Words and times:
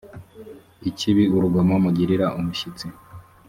ikibi 0.89 1.23
urugomo 1.35 1.73
mugirira 1.83 2.27
umushyitsi 2.39 2.87